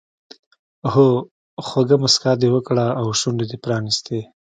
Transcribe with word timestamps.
هو 0.91 1.07
خوږه 1.67 1.97
موسکا 2.03 2.31
دې 2.41 2.49
وکړه 2.55 2.85
او 2.99 3.05
شونډې 3.19 3.45
دې 3.51 3.57
پرانیستې. 3.63 4.19